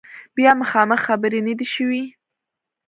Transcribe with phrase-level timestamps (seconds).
[0.35, 2.03] بیا مخامخ خبرې نه دي شوي